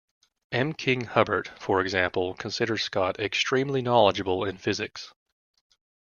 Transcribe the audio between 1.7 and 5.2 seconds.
example, considered Scott extremely knowledgeable in physics.